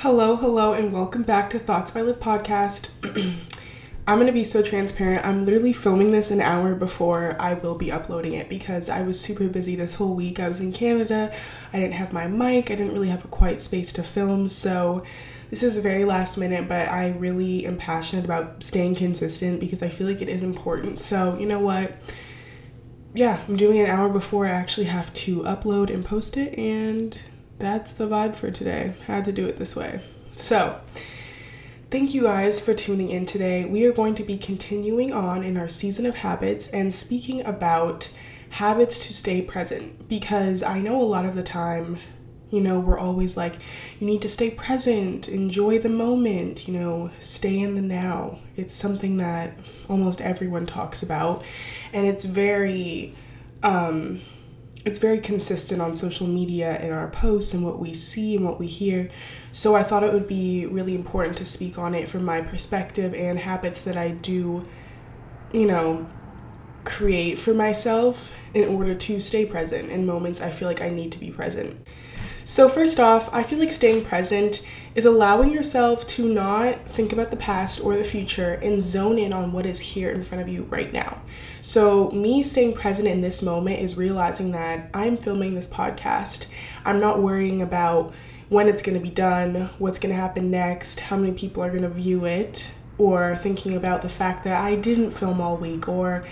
Hello, 0.00 0.34
hello, 0.34 0.72
and 0.72 0.94
welcome 0.94 1.24
back 1.24 1.50
to 1.50 1.58
Thoughts 1.58 1.90
by 1.90 2.00
Liv 2.00 2.18
podcast. 2.18 2.88
I'm 4.08 4.18
gonna 4.18 4.32
be 4.32 4.44
so 4.44 4.62
transparent. 4.62 5.26
I'm 5.26 5.44
literally 5.44 5.74
filming 5.74 6.10
this 6.10 6.30
an 6.30 6.40
hour 6.40 6.74
before 6.74 7.36
I 7.38 7.52
will 7.52 7.74
be 7.74 7.92
uploading 7.92 8.32
it 8.32 8.48
because 8.48 8.88
I 8.88 9.02
was 9.02 9.20
super 9.20 9.46
busy 9.46 9.76
this 9.76 9.96
whole 9.96 10.14
week. 10.14 10.40
I 10.40 10.48
was 10.48 10.58
in 10.58 10.72
Canada, 10.72 11.36
I 11.74 11.78
didn't 11.78 11.92
have 11.96 12.14
my 12.14 12.26
mic, 12.28 12.70
I 12.70 12.76
didn't 12.76 12.94
really 12.94 13.10
have 13.10 13.26
a 13.26 13.28
quiet 13.28 13.60
space 13.60 13.92
to 13.92 14.02
film, 14.02 14.48
so 14.48 15.04
this 15.50 15.62
is 15.62 15.76
very 15.76 16.06
last 16.06 16.38
minute, 16.38 16.66
but 16.66 16.88
I 16.88 17.10
really 17.10 17.66
am 17.66 17.76
passionate 17.76 18.24
about 18.24 18.62
staying 18.62 18.94
consistent 18.94 19.60
because 19.60 19.82
I 19.82 19.90
feel 19.90 20.06
like 20.06 20.22
it 20.22 20.30
is 20.30 20.42
important. 20.42 20.98
So, 20.98 21.36
you 21.38 21.44
know 21.44 21.60
what? 21.60 21.94
Yeah, 23.12 23.38
I'm 23.46 23.56
doing 23.58 23.80
an 23.80 23.90
hour 23.90 24.08
before 24.08 24.46
I 24.46 24.50
actually 24.52 24.86
have 24.86 25.12
to 25.12 25.42
upload 25.42 25.92
and 25.92 26.02
post 26.02 26.38
it, 26.38 26.56
and 26.56 27.20
that's 27.60 27.92
the 27.92 28.08
vibe 28.08 28.34
for 28.34 28.50
today. 28.50 28.94
Had 29.06 29.24
to 29.26 29.32
do 29.32 29.46
it 29.46 29.56
this 29.56 29.76
way. 29.76 30.00
So, 30.36 30.80
thank 31.90 32.14
you 32.14 32.22
guys 32.22 32.60
for 32.60 32.74
tuning 32.74 33.10
in 33.10 33.26
today. 33.26 33.64
We 33.66 33.84
are 33.84 33.92
going 33.92 34.14
to 34.16 34.24
be 34.24 34.38
continuing 34.38 35.12
on 35.12 35.42
in 35.42 35.56
our 35.56 35.68
season 35.68 36.06
of 36.06 36.14
habits 36.16 36.68
and 36.70 36.94
speaking 36.94 37.44
about 37.44 38.10
habits 38.50 39.06
to 39.06 39.14
stay 39.14 39.42
present 39.42 40.08
because 40.08 40.62
I 40.62 40.80
know 40.80 41.00
a 41.00 41.04
lot 41.04 41.24
of 41.24 41.34
the 41.34 41.42
time, 41.42 41.98
you 42.50 42.60
know, 42.60 42.80
we're 42.80 42.98
always 42.98 43.36
like, 43.36 43.56
you 43.98 44.06
need 44.06 44.22
to 44.22 44.28
stay 44.28 44.50
present, 44.50 45.28
enjoy 45.28 45.78
the 45.78 45.88
moment, 45.88 46.66
you 46.66 46.74
know, 46.74 47.10
stay 47.20 47.60
in 47.60 47.76
the 47.76 47.82
now. 47.82 48.40
It's 48.56 48.74
something 48.74 49.16
that 49.16 49.56
almost 49.88 50.20
everyone 50.20 50.66
talks 50.66 51.02
about, 51.02 51.44
and 51.92 52.06
it's 52.06 52.24
very, 52.24 53.14
um, 53.62 54.20
it's 54.84 54.98
very 54.98 55.20
consistent 55.20 55.82
on 55.82 55.94
social 55.94 56.26
media 56.26 56.80
in 56.80 56.90
our 56.90 57.08
posts 57.08 57.52
and 57.52 57.64
what 57.64 57.78
we 57.78 57.92
see 57.92 58.36
and 58.36 58.44
what 58.44 58.58
we 58.58 58.66
hear. 58.66 59.10
So 59.52 59.74
I 59.74 59.82
thought 59.82 60.02
it 60.02 60.12
would 60.12 60.28
be 60.28 60.66
really 60.66 60.94
important 60.94 61.36
to 61.38 61.44
speak 61.44 61.78
on 61.78 61.94
it 61.94 62.08
from 62.08 62.24
my 62.24 62.40
perspective 62.40 63.14
and 63.14 63.38
habits 63.38 63.82
that 63.82 63.96
I 63.96 64.12
do, 64.12 64.66
you 65.52 65.66
know, 65.66 66.08
create 66.84 67.38
for 67.38 67.52
myself 67.52 68.32
in 68.54 68.68
order 68.68 68.94
to 68.94 69.20
stay 69.20 69.44
present 69.44 69.90
in 69.90 70.06
moments 70.06 70.40
I 70.40 70.50
feel 70.50 70.66
like 70.66 70.80
I 70.80 70.88
need 70.88 71.12
to 71.12 71.20
be 71.20 71.30
present. 71.30 71.86
So, 72.44 72.68
first 72.68 72.98
off, 72.98 73.32
I 73.32 73.42
feel 73.42 73.58
like 73.58 73.70
staying 73.70 74.04
present 74.04 74.66
is 74.94 75.04
allowing 75.04 75.52
yourself 75.52 76.06
to 76.06 76.32
not 76.32 76.84
think 76.88 77.12
about 77.12 77.30
the 77.30 77.36
past 77.36 77.82
or 77.82 77.96
the 77.96 78.04
future 78.04 78.54
and 78.54 78.82
zone 78.82 79.18
in 79.18 79.32
on 79.32 79.52
what 79.52 79.66
is 79.66 79.78
here 79.78 80.10
in 80.10 80.22
front 80.22 80.42
of 80.42 80.48
you 80.48 80.64
right 80.64 80.92
now. 80.92 81.20
So, 81.60 82.10
me 82.10 82.42
staying 82.42 82.74
present 82.74 83.06
in 83.06 83.20
this 83.20 83.42
moment 83.42 83.80
is 83.80 83.96
realizing 83.96 84.52
that 84.52 84.90
I'm 84.92 85.16
filming 85.16 85.54
this 85.54 85.68
podcast. 85.68 86.50
I'm 86.84 86.98
not 86.98 87.20
worrying 87.20 87.62
about 87.62 88.14
when 88.48 88.66
it's 88.66 88.82
going 88.82 88.98
to 88.98 89.02
be 89.02 89.14
done, 89.14 89.70
what's 89.78 90.00
going 90.00 90.14
to 90.14 90.20
happen 90.20 90.50
next, 90.50 90.98
how 90.98 91.16
many 91.16 91.32
people 91.32 91.62
are 91.62 91.70
going 91.70 91.82
to 91.82 91.88
view 91.88 92.24
it, 92.24 92.68
or 92.98 93.36
thinking 93.36 93.76
about 93.76 94.02
the 94.02 94.08
fact 94.08 94.44
that 94.44 94.60
I 94.60 94.74
didn't 94.74 95.12
film 95.12 95.40
all 95.40 95.56
week 95.56 95.88
or 95.88 96.24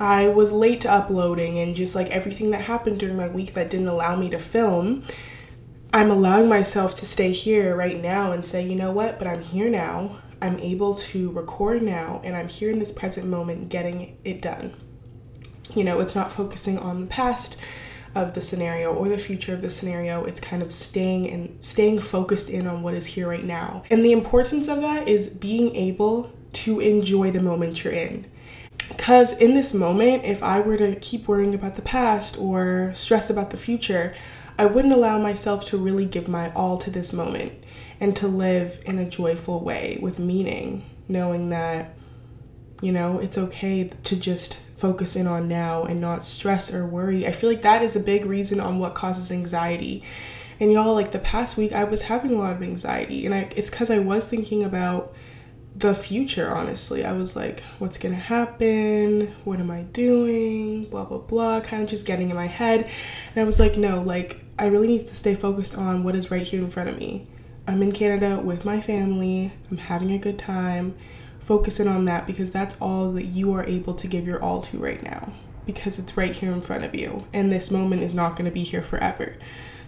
I 0.00 0.28
was 0.28 0.50
late 0.50 0.80
to 0.82 0.90
uploading 0.90 1.58
and 1.58 1.74
just 1.74 1.94
like 1.94 2.08
everything 2.08 2.50
that 2.50 2.62
happened 2.62 2.98
during 2.98 3.16
my 3.16 3.28
week 3.28 3.54
that 3.54 3.70
didn't 3.70 3.88
allow 3.88 4.16
me 4.16 4.30
to 4.30 4.38
film 4.38 5.04
I'm 5.94 6.10
allowing 6.10 6.48
myself 6.48 6.96
to 6.96 7.06
stay 7.06 7.30
here 7.30 7.76
right 7.76 8.02
now 8.02 8.32
and 8.32 8.44
say, 8.44 8.66
you 8.66 8.74
know 8.74 8.90
what, 8.90 9.16
but 9.16 9.28
I'm 9.28 9.42
here 9.42 9.70
now. 9.70 10.18
I'm 10.42 10.58
able 10.58 10.94
to 10.94 11.30
record 11.30 11.82
now, 11.82 12.20
and 12.24 12.34
I'm 12.34 12.48
here 12.48 12.72
in 12.72 12.80
this 12.80 12.90
present 12.90 13.28
moment 13.28 13.68
getting 13.68 14.18
it 14.24 14.42
done. 14.42 14.74
You 15.72 15.84
know, 15.84 16.00
it's 16.00 16.16
not 16.16 16.32
focusing 16.32 16.80
on 16.80 17.00
the 17.00 17.06
past 17.06 17.60
of 18.16 18.34
the 18.34 18.40
scenario 18.40 18.92
or 18.92 19.08
the 19.08 19.16
future 19.16 19.54
of 19.54 19.62
the 19.62 19.70
scenario. 19.70 20.24
It's 20.24 20.40
kind 20.40 20.64
of 20.64 20.72
staying 20.72 21.30
and 21.30 21.62
staying 21.64 22.00
focused 22.00 22.50
in 22.50 22.66
on 22.66 22.82
what 22.82 22.94
is 22.94 23.06
here 23.06 23.28
right 23.28 23.44
now. 23.44 23.84
And 23.88 24.04
the 24.04 24.10
importance 24.10 24.66
of 24.66 24.80
that 24.80 25.06
is 25.06 25.28
being 25.28 25.76
able 25.76 26.32
to 26.54 26.80
enjoy 26.80 27.30
the 27.30 27.40
moment 27.40 27.84
you're 27.84 27.92
in. 27.92 28.26
Because 28.88 29.38
in 29.38 29.54
this 29.54 29.72
moment, 29.72 30.24
if 30.24 30.42
I 30.42 30.58
were 30.58 30.76
to 30.76 30.96
keep 30.96 31.28
worrying 31.28 31.54
about 31.54 31.76
the 31.76 31.82
past 31.82 32.36
or 32.36 32.90
stress 32.96 33.30
about 33.30 33.50
the 33.50 33.56
future, 33.56 34.12
I 34.58 34.66
wouldn't 34.66 34.94
allow 34.94 35.18
myself 35.18 35.64
to 35.66 35.78
really 35.78 36.06
give 36.06 36.28
my 36.28 36.52
all 36.52 36.78
to 36.78 36.90
this 36.90 37.12
moment 37.12 37.52
and 38.00 38.14
to 38.16 38.28
live 38.28 38.80
in 38.84 38.98
a 38.98 39.08
joyful 39.08 39.60
way 39.60 39.98
with 40.00 40.18
meaning, 40.18 40.84
knowing 41.08 41.50
that, 41.50 41.94
you 42.80 42.92
know, 42.92 43.18
it's 43.18 43.38
okay 43.38 43.88
to 44.04 44.16
just 44.16 44.56
focus 44.76 45.16
in 45.16 45.26
on 45.26 45.48
now 45.48 45.84
and 45.84 46.00
not 46.00 46.22
stress 46.22 46.72
or 46.72 46.86
worry. 46.86 47.26
I 47.26 47.32
feel 47.32 47.50
like 47.50 47.62
that 47.62 47.82
is 47.82 47.96
a 47.96 48.00
big 48.00 48.26
reason 48.26 48.60
on 48.60 48.78
what 48.78 48.94
causes 48.94 49.32
anxiety. 49.32 50.04
And 50.60 50.70
y'all, 50.70 50.94
like 50.94 51.12
the 51.12 51.18
past 51.18 51.56
week, 51.56 51.72
I 51.72 51.84
was 51.84 52.02
having 52.02 52.32
a 52.32 52.38
lot 52.38 52.52
of 52.52 52.62
anxiety, 52.62 53.26
and 53.26 53.34
I, 53.34 53.50
it's 53.56 53.70
because 53.70 53.90
I 53.90 53.98
was 53.98 54.26
thinking 54.26 54.62
about 54.62 55.12
the 55.76 55.94
future, 55.94 56.54
honestly. 56.54 57.04
I 57.04 57.12
was 57.12 57.34
like, 57.36 57.62
what's 57.78 57.98
gonna 57.98 58.14
happen? 58.14 59.34
What 59.44 59.60
am 59.60 59.70
I 59.70 59.82
doing? 59.82 60.84
Blah, 60.84 61.04
blah, 61.04 61.18
blah, 61.18 61.60
kind 61.60 61.82
of 61.82 61.88
just 61.88 62.06
getting 62.06 62.30
in 62.30 62.36
my 62.36 62.46
head. 62.46 62.90
And 63.34 63.42
I 63.42 63.44
was 63.44 63.58
like, 63.58 63.76
no, 63.76 64.02
like, 64.02 64.44
I 64.58 64.66
really 64.66 64.86
need 64.86 65.06
to 65.06 65.14
stay 65.14 65.34
focused 65.34 65.76
on 65.76 66.04
what 66.04 66.14
is 66.14 66.30
right 66.30 66.46
here 66.46 66.60
in 66.60 66.70
front 66.70 66.88
of 66.88 66.98
me. 66.98 67.26
I'm 67.66 67.82
in 67.82 67.92
Canada 67.92 68.38
with 68.38 68.64
my 68.64 68.80
family, 68.80 69.52
I'm 69.70 69.78
having 69.78 70.12
a 70.12 70.18
good 70.18 70.38
time. 70.38 70.94
Focusing 71.40 71.88
on 71.88 72.06
that 72.06 72.26
because 72.26 72.50
that's 72.52 72.76
all 72.80 73.12
that 73.12 73.24
you 73.24 73.52
are 73.52 73.64
able 73.64 73.94
to 73.94 74.06
give 74.06 74.26
your 74.26 74.42
all 74.42 74.62
to 74.62 74.78
right 74.78 75.02
now 75.02 75.32
because 75.66 75.98
it's 75.98 76.16
right 76.16 76.34
here 76.34 76.52
in 76.52 76.60
front 76.60 76.84
of 76.84 76.94
you 76.94 77.24
and 77.32 77.52
this 77.52 77.70
moment 77.70 78.02
is 78.02 78.14
not 78.14 78.32
going 78.32 78.44
to 78.44 78.50
be 78.50 78.62
here 78.62 78.82
forever. 78.82 79.36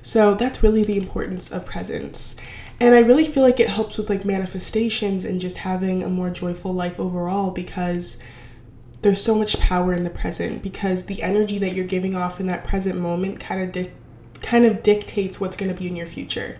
So 0.02 0.34
that's 0.34 0.62
really 0.62 0.84
the 0.84 0.96
importance 0.96 1.50
of 1.50 1.66
presence. 1.66 2.36
And 2.78 2.94
I 2.94 2.98
really 2.98 3.25
feel 3.25 3.42
like 3.42 3.59
it 3.59 3.70
helps 3.70 3.97
with 3.97 4.10
like 4.10 4.25
manifestations 4.25 5.25
and 5.25 5.41
just 5.41 5.59
having 5.59 6.03
a 6.03 6.09
more 6.09 6.31
joyful 6.31 6.75
life 6.75 7.00
overall 7.00 7.50
because 7.50 8.22
there's 9.03 9.22
so 9.22 9.34
much 9.34 9.59
power 9.60 9.94
in 9.94 10.04
the 10.04 10.10
present 10.10 10.62
because 10.62 11.04
the 11.04 11.22
energy 11.22 11.59
that 11.59 11.75
you're 11.75 11.87
giving 11.87 12.14
off 12.14 12.38
in 12.38 12.47
that 12.48 12.66
present 12.66 12.98
moment 12.98 13.41
kind 13.41 13.62
of 13.62 13.72
di- 13.72 13.92
kind 14.42 14.66
of 14.66 14.82
dictates 14.82 15.41
what's 15.41 15.56
going 15.56 15.72
to 15.72 15.78
be 15.78 15.87
in 15.87 15.97
your 15.97 16.06
future. 16.06 16.59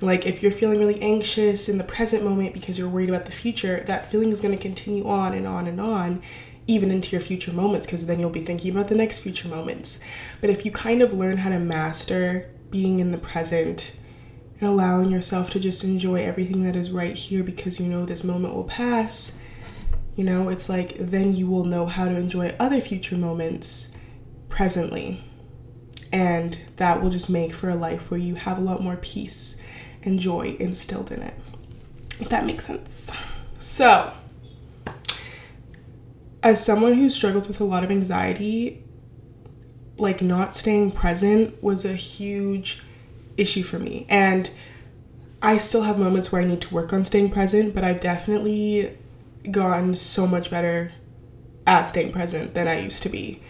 Like 0.00 0.26
if 0.26 0.42
you're 0.42 0.52
feeling 0.52 0.80
really 0.80 1.00
anxious 1.00 1.68
in 1.68 1.78
the 1.78 1.84
present 1.84 2.24
moment 2.24 2.54
because 2.54 2.78
you're 2.78 2.88
worried 2.88 3.10
about 3.10 3.24
the 3.24 3.32
future, 3.32 3.84
that 3.86 4.06
feeling 4.06 4.30
is 4.30 4.40
going 4.40 4.56
to 4.56 4.60
continue 4.60 5.06
on 5.06 5.32
and 5.34 5.46
on 5.46 5.66
and 5.66 5.80
on 5.80 6.22
even 6.66 6.90
into 6.90 7.10
your 7.10 7.20
future 7.20 7.52
moments 7.52 7.86
because 7.86 8.06
then 8.06 8.18
you'll 8.18 8.30
be 8.30 8.44
thinking 8.44 8.70
about 8.70 8.88
the 8.88 8.94
next 8.94 9.20
future 9.20 9.48
moments. 9.48 10.00
But 10.40 10.50
if 10.50 10.64
you 10.64 10.72
kind 10.72 11.02
of 11.02 11.12
learn 11.12 11.36
how 11.38 11.50
to 11.50 11.58
master 11.58 12.50
being 12.70 13.00
in 13.00 13.10
the 13.10 13.18
present 13.18 13.92
and 14.60 14.68
allowing 14.68 15.10
yourself 15.10 15.50
to 15.50 15.60
just 15.60 15.84
enjoy 15.84 16.22
everything 16.22 16.62
that 16.64 16.76
is 16.76 16.90
right 16.90 17.16
here 17.16 17.42
because 17.42 17.80
you 17.80 17.86
know 17.86 18.04
this 18.04 18.24
moment 18.24 18.54
will 18.54 18.64
pass, 18.64 19.40
you 20.16 20.24
know, 20.24 20.48
it's 20.48 20.68
like 20.68 20.96
then 20.98 21.34
you 21.34 21.46
will 21.46 21.64
know 21.64 21.86
how 21.86 22.06
to 22.06 22.16
enjoy 22.16 22.54
other 22.58 22.80
future 22.80 23.16
moments 23.16 23.96
presently. 24.48 25.24
And 26.12 26.60
that 26.76 27.02
will 27.02 27.10
just 27.10 27.30
make 27.30 27.54
for 27.54 27.70
a 27.70 27.76
life 27.76 28.10
where 28.10 28.20
you 28.20 28.34
have 28.34 28.58
a 28.58 28.60
lot 28.60 28.82
more 28.82 28.96
peace 28.96 29.62
and 30.02 30.18
joy 30.18 30.56
instilled 30.58 31.12
in 31.12 31.22
it. 31.22 31.34
If 32.20 32.28
that 32.28 32.44
makes 32.44 32.66
sense. 32.66 33.10
So, 33.60 34.12
as 36.42 36.64
someone 36.64 36.94
who 36.94 37.08
struggles 37.08 37.48
with 37.48 37.60
a 37.60 37.64
lot 37.64 37.84
of 37.84 37.90
anxiety, 37.90 38.82
like 39.98 40.20
not 40.20 40.54
staying 40.54 40.92
present 40.92 41.62
was 41.62 41.84
a 41.84 41.94
huge 41.94 42.82
issue 43.40 43.62
for 43.62 43.78
me. 43.78 44.06
And 44.08 44.50
I 45.42 45.56
still 45.56 45.82
have 45.82 45.98
moments 45.98 46.30
where 46.30 46.42
I 46.42 46.44
need 46.44 46.60
to 46.62 46.74
work 46.74 46.92
on 46.92 47.04
staying 47.04 47.30
present, 47.30 47.74
but 47.74 47.82
I've 47.82 48.00
definitely 48.00 48.96
gotten 49.50 49.94
so 49.94 50.26
much 50.26 50.50
better 50.50 50.92
at 51.66 51.84
staying 51.84 52.12
present 52.12 52.54
than 52.54 52.68
I 52.68 52.80
used 52.80 53.02
to 53.04 53.08
be. 53.08 53.40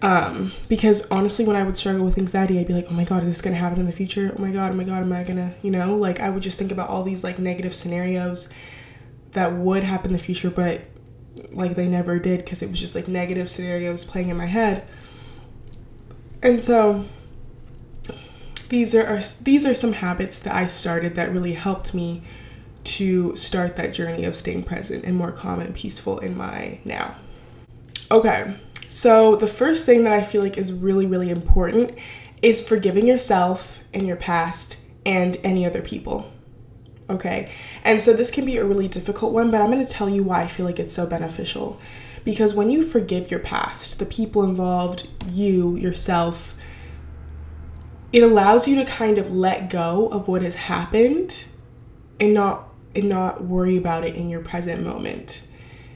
Um, 0.00 0.52
because 0.68 1.08
honestly, 1.10 1.44
when 1.44 1.56
I 1.56 1.64
would 1.64 1.76
struggle 1.76 2.04
with 2.04 2.18
anxiety, 2.18 2.58
I'd 2.58 2.68
be 2.68 2.74
like, 2.74 2.86
oh 2.88 2.94
my 2.94 3.04
God, 3.04 3.22
is 3.22 3.28
this 3.28 3.42
gonna 3.42 3.56
happen 3.56 3.80
in 3.80 3.86
the 3.86 3.92
future? 3.92 4.32
Oh 4.36 4.40
my 4.40 4.52
God, 4.52 4.70
oh 4.70 4.74
my 4.74 4.84
God, 4.84 5.02
am 5.02 5.12
I 5.12 5.24
gonna, 5.24 5.54
you 5.60 5.70
know, 5.70 5.96
like 5.96 6.20
I 6.20 6.30
would 6.30 6.42
just 6.42 6.58
think 6.58 6.70
about 6.70 6.88
all 6.88 7.02
these 7.02 7.24
like 7.24 7.38
negative 7.38 7.74
scenarios 7.74 8.48
that 9.32 9.52
would 9.52 9.82
happen 9.82 10.10
in 10.10 10.12
the 10.12 10.22
future, 10.22 10.50
but 10.50 10.82
like 11.52 11.74
they 11.74 11.88
never 11.88 12.18
did 12.18 12.38
because 12.38 12.62
it 12.62 12.70
was 12.70 12.78
just 12.78 12.94
like 12.94 13.08
negative 13.08 13.50
scenarios 13.50 14.04
playing 14.04 14.28
in 14.28 14.36
my 14.36 14.46
head. 14.46 14.86
And 16.42 16.62
so 16.62 17.04
these 18.68 18.94
are, 18.94 19.06
are 19.06 19.20
these 19.42 19.66
are 19.66 19.74
some 19.74 19.94
habits 19.94 20.38
that 20.40 20.54
I 20.54 20.66
started 20.66 21.14
that 21.16 21.32
really 21.32 21.54
helped 21.54 21.94
me 21.94 22.22
to 22.84 23.36
start 23.36 23.76
that 23.76 23.92
journey 23.92 24.24
of 24.24 24.34
staying 24.34 24.64
present 24.64 25.04
and 25.04 25.16
more 25.16 25.32
calm 25.32 25.60
and 25.60 25.74
peaceful 25.74 26.18
in 26.18 26.36
my 26.36 26.80
now. 26.84 27.16
Okay. 28.10 28.54
So 28.88 29.36
the 29.36 29.46
first 29.46 29.84
thing 29.84 30.04
that 30.04 30.12
I 30.12 30.22
feel 30.22 30.42
like 30.42 30.56
is 30.56 30.72
really 30.72 31.06
really 31.06 31.30
important 31.30 31.92
is 32.40 32.66
forgiving 32.66 33.06
yourself 33.06 33.80
and 33.92 34.06
your 34.06 34.16
past 34.16 34.78
and 35.04 35.36
any 35.42 35.66
other 35.66 35.82
people. 35.82 36.30
Okay. 37.10 37.50
And 37.84 38.02
so 38.02 38.12
this 38.12 38.30
can 38.30 38.44
be 38.44 38.58
a 38.58 38.64
really 38.64 38.88
difficult 38.88 39.32
one, 39.32 39.50
but 39.50 39.60
I'm 39.60 39.70
going 39.70 39.84
to 39.84 39.90
tell 39.90 40.08
you 40.08 40.22
why 40.22 40.42
I 40.42 40.46
feel 40.46 40.66
like 40.66 40.78
it's 40.78 40.94
so 40.94 41.06
beneficial. 41.06 41.80
Because 42.24 42.54
when 42.54 42.70
you 42.70 42.82
forgive 42.82 43.30
your 43.30 43.40
past, 43.40 43.98
the 43.98 44.04
people 44.04 44.42
involved, 44.42 45.08
you, 45.30 45.76
yourself, 45.76 46.54
it 48.12 48.22
allows 48.22 48.66
you 48.66 48.76
to 48.76 48.84
kind 48.84 49.18
of 49.18 49.30
let 49.30 49.68
go 49.68 50.08
of 50.08 50.28
what 50.28 50.42
has 50.42 50.54
happened 50.54 51.44
and 52.20 52.34
not 52.34 52.68
and 52.94 53.08
not 53.08 53.44
worry 53.44 53.76
about 53.76 54.04
it 54.04 54.14
in 54.14 54.30
your 54.30 54.40
present 54.40 54.82
moment. 54.82 55.46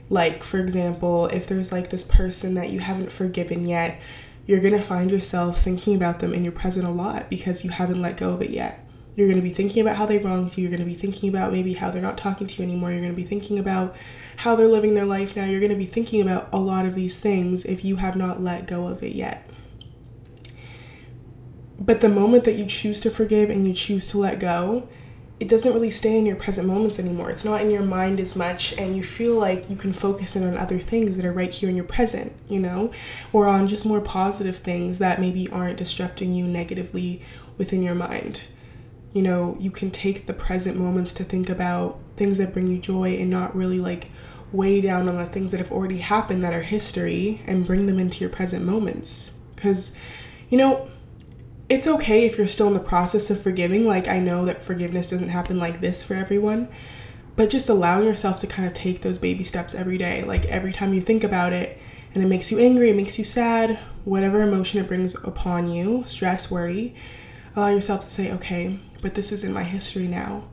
Like 0.09 0.43
for 0.43 0.59
example, 0.59 1.25
if 1.27 1.47
there's 1.47 1.71
like 1.71 1.89
this 1.89 2.03
person 2.03 2.53
that 2.55 2.69
you 2.69 2.79
haven't 2.79 3.11
forgiven 3.11 3.65
yet, 3.65 3.99
you're 4.45 4.59
going 4.59 4.73
to 4.73 4.81
find 4.81 5.09
yourself 5.09 5.61
thinking 5.61 5.95
about 5.95 6.19
them 6.19 6.33
in 6.33 6.43
your 6.43 6.51
present 6.51 6.85
a 6.85 6.91
lot 6.91 7.29
because 7.29 7.63
you 7.63 7.69
haven't 7.69 8.01
let 8.01 8.17
go 8.17 8.31
of 8.31 8.41
it 8.41 8.51
yet. 8.51 8.87
You're 9.15 9.27
going 9.27 9.37
to 9.37 9.43
be 9.43 9.53
thinking 9.53 9.81
about 9.81 9.95
how 9.95 10.05
they 10.05 10.17
wronged 10.17 10.57
you. 10.57 10.63
You're 10.63 10.75
going 10.75 10.87
to 10.87 10.91
be 10.91 10.99
thinking 10.99 11.29
about 11.29 11.51
maybe 11.51 11.73
how 11.73 11.91
they're 11.91 12.01
not 12.01 12.17
talking 12.17 12.47
to 12.47 12.61
you 12.61 12.67
anymore. 12.67 12.91
You're 12.91 12.99
going 12.99 13.11
to 13.11 13.15
be 13.15 13.23
thinking 13.23 13.59
about 13.59 13.95
how 14.37 14.55
they're 14.55 14.67
living 14.67 14.95
their 14.95 15.05
life 15.05 15.35
now. 15.35 15.45
You're 15.45 15.59
going 15.59 15.71
to 15.71 15.77
be 15.77 15.85
thinking 15.85 16.21
about 16.21 16.49
a 16.51 16.57
lot 16.57 16.85
of 16.85 16.95
these 16.95 17.19
things 17.19 17.63
if 17.65 17.85
you 17.85 17.97
have 17.97 18.15
not 18.15 18.41
let 18.41 18.67
go 18.67 18.87
of 18.87 19.03
it 19.03 19.13
yet. 19.13 19.47
But 21.85 21.99
the 21.99 22.07
moment 22.07 22.45
that 22.45 22.55
you 22.55 22.65
choose 22.65 23.01
to 23.01 23.09
forgive 23.09 23.49
and 23.49 23.67
you 23.67 23.73
choose 23.73 24.09
to 24.11 24.17
let 24.17 24.39
go, 24.39 24.87
it 25.39 25.49
doesn't 25.49 25.73
really 25.73 25.89
stay 25.89 26.17
in 26.17 26.25
your 26.25 26.37
present 26.37 26.65
moments 26.65 26.97
anymore. 26.97 27.29
It's 27.29 27.43
not 27.43 27.61
in 27.61 27.69
your 27.69 27.83
mind 27.83 28.21
as 28.21 28.37
much, 28.37 28.71
and 28.77 28.95
you 28.95 29.03
feel 29.03 29.35
like 29.35 29.69
you 29.69 29.75
can 29.75 29.91
focus 29.91 30.37
in 30.37 30.47
on 30.47 30.55
other 30.55 30.79
things 30.79 31.17
that 31.17 31.25
are 31.25 31.33
right 31.33 31.53
here 31.53 31.67
in 31.67 31.75
your 31.75 31.83
present, 31.83 32.31
you 32.47 32.59
know, 32.59 32.93
or 33.33 33.47
on 33.47 33.67
just 33.67 33.85
more 33.85 33.99
positive 33.99 34.59
things 34.59 34.99
that 34.99 35.19
maybe 35.19 35.49
aren't 35.49 35.77
disrupting 35.77 36.33
you 36.33 36.45
negatively 36.45 37.21
within 37.57 37.83
your 37.83 37.95
mind. 37.95 38.47
You 39.11 39.23
know, 39.23 39.57
you 39.59 39.69
can 39.69 39.91
take 39.91 40.25
the 40.25 40.33
present 40.33 40.77
moments 40.77 41.11
to 41.13 41.25
think 41.25 41.49
about 41.49 41.99
things 42.15 42.37
that 42.37 42.53
bring 42.53 42.67
you 42.67 42.77
joy 42.77 43.17
and 43.17 43.29
not 43.29 43.53
really 43.53 43.81
like 43.81 44.09
weigh 44.53 44.79
down 44.79 45.09
on 45.09 45.17
the 45.17 45.25
things 45.25 45.51
that 45.51 45.57
have 45.57 45.71
already 45.71 45.97
happened 45.97 46.43
that 46.43 46.53
are 46.53 46.61
history 46.61 47.41
and 47.45 47.65
bring 47.65 47.87
them 47.87 47.99
into 47.99 48.21
your 48.21 48.29
present 48.29 48.63
moments. 48.63 49.33
Because, 49.55 49.97
you 50.49 50.57
know, 50.57 50.89
it's 51.69 51.87
okay 51.87 52.25
if 52.25 52.37
you're 52.37 52.47
still 52.47 52.67
in 52.67 52.73
the 52.73 52.79
process 52.79 53.29
of 53.29 53.41
forgiving. 53.41 53.85
Like, 53.85 54.07
I 54.07 54.19
know 54.19 54.45
that 54.45 54.63
forgiveness 54.63 55.09
doesn't 55.09 55.29
happen 55.29 55.57
like 55.57 55.81
this 55.81 56.03
for 56.03 56.13
everyone, 56.13 56.67
but 57.35 57.49
just 57.49 57.69
allowing 57.69 58.05
yourself 58.05 58.39
to 58.41 58.47
kind 58.47 58.67
of 58.67 58.73
take 58.73 59.01
those 59.01 59.17
baby 59.17 59.43
steps 59.43 59.73
every 59.73 59.97
day. 59.97 60.23
Like, 60.23 60.45
every 60.45 60.73
time 60.73 60.93
you 60.93 61.01
think 61.01 61.23
about 61.23 61.53
it 61.53 61.79
and 62.13 62.23
it 62.23 62.27
makes 62.27 62.51
you 62.51 62.59
angry, 62.59 62.89
it 62.89 62.95
makes 62.95 63.17
you 63.17 63.25
sad, 63.25 63.79
whatever 64.03 64.41
emotion 64.41 64.79
it 64.79 64.87
brings 64.87 65.15
upon 65.23 65.69
you 65.69 66.03
stress, 66.05 66.51
worry 66.51 66.95
allow 67.55 67.67
yourself 67.67 68.03
to 68.03 68.09
say, 68.09 68.31
okay, 68.31 68.79
but 69.01 69.13
this 69.13 69.31
is 69.31 69.43
in 69.43 69.53
my 69.53 69.63
history 69.63 70.07
now. 70.07 70.43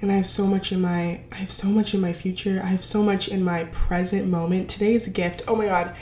And 0.00 0.12
I 0.12 0.16
have 0.16 0.26
so 0.26 0.46
much 0.46 0.70
in 0.70 0.80
my 0.80 1.20
I 1.32 1.36
have 1.36 1.50
so 1.50 1.68
much 1.68 1.92
in 1.92 2.00
my 2.00 2.12
future. 2.12 2.60
I 2.62 2.68
have 2.68 2.84
so 2.84 3.02
much 3.02 3.28
in 3.28 3.42
my 3.42 3.64
present 3.64 4.28
moment. 4.28 4.70
Today 4.70 4.94
is 4.94 5.08
a 5.08 5.10
gift. 5.10 5.42
Oh 5.48 5.56
my 5.56 5.66
god. 5.66 5.96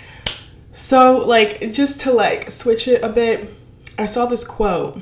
So 0.72 1.18
like 1.18 1.72
just 1.72 2.02
to 2.02 2.12
like 2.12 2.50
switch 2.50 2.88
it 2.88 3.02
a 3.02 3.08
bit, 3.08 3.48
I 3.98 4.06
saw 4.06 4.26
this 4.26 4.46
quote. 4.46 5.00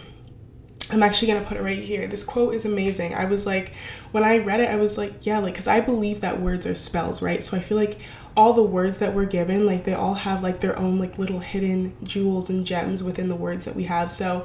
I'm 0.92 1.02
actually 1.02 1.28
gonna 1.28 1.44
put 1.44 1.56
it 1.56 1.62
right 1.62 1.78
here. 1.78 2.06
This 2.06 2.22
quote 2.22 2.54
is 2.54 2.64
amazing. 2.64 3.14
I 3.14 3.24
was 3.24 3.46
like, 3.46 3.74
when 4.12 4.22
I 4.22 4.38
read 4.38 4.60
it, 4.60 4.68
I 4.68 4.76
was 4.76 4.96
like, 4.98 5.26
yeah, 5.26 5.38
like, 5.38 5.54
cause 5.54 5.66
I 5.66 5.80
believe 5.80 6.20
that 6.20 6.40
words 6.40 6.66
are 6.66 6.74
spells, 6.74 7.22
right? 7.22 7.42
So 7.42 7.56
I 7.56 7.60
feel 7.60 7.78
like 7.78 7.98
all 8.36 8.52
the 8.52 8.62
words 8.62 8.98
that 8.98 9.14
we're 9.14 9.24
given, 9.24 9.66
like, 9.66 9.84
they 9.84 9.94
all 9.94 10.14
have 10.14 10.42
like 10.42 10.60
their 10.60 10.78
own 10.78 10.98
like 10.98 11.18
little 11.18 11.40
hidden 11.40 11.96
jewels 12.04 12.50
and 12.50 12.66
gems 12.66 13.02
within 13.02 13.28
the 13.28 13.36
words 13.36 13.64
that 13.64 13.74
we 13.74 13.84
have. 13.84 14.12
So 14.12 14.44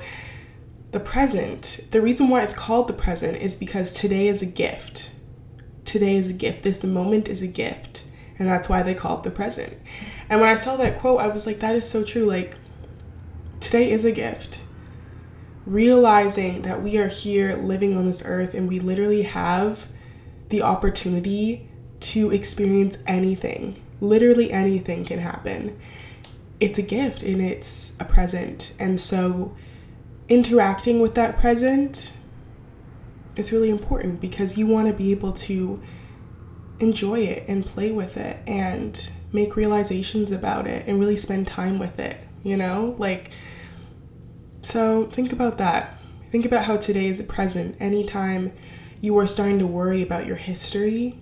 the 0.91 0.99
present, 0.99 1.81
the 1.91 2.01
reason 2.01 2.29
why 2.29 2.41
it's 2.41 2.57
called 2.57 2.87
the 2.87 2.93
present 2.93 3.37
is 3.37 3.55
because 3.55 3.91
today 3.91 4.27
is 4.27 4.41
a 4.41 4.47
gift. 4.47 5.11
Today 5.85 6.15
is 6.15 6.29
a 6.29 6.33
gift. 6.33 6.63
This 6.63 6.83
moment 6.83 7.27
is 7.27 7.41
a 7.41 7.47
gift. 7.47 8.05
And 8.39 8.47
that's 8.47 8.69
why 8.69 8.81
they 8.81 8.95
call 8.95 9.17
it 9.17 9.23
the 9.23 9.31
present. 9.31 9.77
And 10.29 10.39
when 10.39 10.49
I 10.49 10.55
saw 10.55 10.77
that 10.77 10.99
quote, 10.99 11.19
I 11.19 11.27
was 11.27 11.45
like, 11.45 11.59
that 11.59 11.75
is 11.75 11.87
so 11.87 12.03
true. 12.03 12.25
Like, 12.25 12.55
Today 13.59 13.91
is 13.91 14.05
a 14.05 14.11
gift. 14.11 14.59
Realizing 15.65 16.63
that 16.63 16.81
we 16.81 16.97
are 16.97 17.07
here 17.07 17.57
living 17.57 17.95
on 17.95 18.05
this 18.05 18.23
earth 18.25 18.53
and 18.53 18.67
we 18.67 18.79
literally 18.79 19.23
have 19.23 19.87
the 20.49 20.63
opportunity 20.63 21.69
to 21.99 22.31
experience 22.31 22.97
anything. 23.05 23.81
Literally 24.01 24.51
anything 24.51 25.03
can 25.03 25.19
happen. 25.19 25.79
It's 26.59 26.79
a 26.79 26.81
gift 26.81 27.21
and 27.21 27.41
it's 27.41 27.93
a 27.99 28.05
present. 28.05 28.73
And 28.79 28.99
so 28.99 29.55
interacting 30.27 31.01
with 31.01 31.15
that 31.15 31.37
present 31.37 32.13
is 33.35 33.51
really 33.51 33.69
important 33.69 34.21
because 34.21 34.57
you 34.57 34.67
want 34.67 34.87
to 34.87 34.93
be 34.93 35.11
able 35.11 35.33
to 35.33 35.81
enjoy 36.79 37.19
it 37.19 37.45
and 37.47 37.65
play 37.65 37.91
with 37.91 38.17
it 38.17 38.37
and 38.47 39.09
make 39.31 39.55
realizations 39.55 40.31
about 40.31 40.65
it 40.65 40.87
and 40.87 40.99
really 40.99 41.17
spend 41.17 41.45
time 41.45 41.77
with 41.77 41.99
it, 41.99 42.17
you 42.43 42.57
know? 42.57 42.95
Like 42.97 43.31
so 44.61 45.05
think 45.05 45.31
about 45.31 45.57
that. 45.57 45.99
Think 46.31 46.45
about 46.45 46.65
how 46.65 46.77
today 46.77 47.07
is 47.07 47.19
a 47.19 47.23
present. 47.23 47.75
Anytime 47.79 48.51
you 49.01 49.17
are 49.17 49.27
starting 49.27 49.59
to 49.59 49.67
worry 49.67 50.01
about 50.01 50.25
your 50.25 50.35
history, 50.35 51.17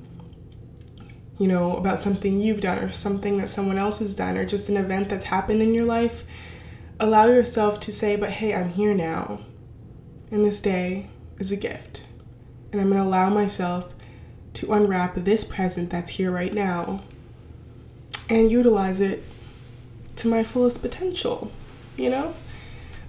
you 1.38 1.48
know, 1.48 1.78
about 1.78 2.00
something 2.00 2.40
you've 2.40 2.62
done 2.62 2.80
or 2.80 2.92
something 2.92 3.38
that 3.38 3.50
someone 3.50 3.78
else 3.78 4.00
has 4.00 4.16
done 4.16 4.38
or 4.38 4.46
just 4.46 4.70
an 4.70 4.78
event 4.78 5.10
that's 5.10 5.26
happened 5.26 5.62
in 5.62 5.74
your 5.74 5.86
life, 5.86 6.24
allow 7.00 7.26
yourself 7.28 7.80
to 7.82 7.92
say, 7.92 8.16
but 8.16 8.32
hey, 8.32 8.54
I'm 8.54 8.70
here 8.70 8.94
now. 8.94 9.42
And 10.32 10.44
this 10.44 10.60
day 10.60 11.10
is 11.40 11.52
a 11.52 11.58
gift. 11.58 12.06
And 12.72 12.82
I'm 12.82 12.90
going 12.90 13.02
to 13.02 13.08
allow 13.08 13.30
myself 13.30 13.94
to 14.56 14.74
unwrap 14.74 15.16
this 15.16 15.44
present 15.44 15.90
that's 15.90 16.12
here 16.12 16.32
right 16.32 16.54
now 16.54 17.04
and 18.30 18.52
utilize 18.52 19.00
it 19.00 19.24
to 20.18 20.28
my 20.28 20.44
fullest 20.44 20.82
potential, 20.82 21.52
you 21.96 22.10
know? 22.10 22.34